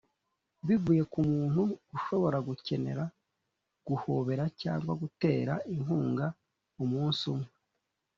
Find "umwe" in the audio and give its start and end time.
7.33-7.49